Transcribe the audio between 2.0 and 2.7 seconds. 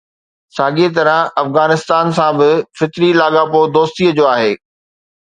سان به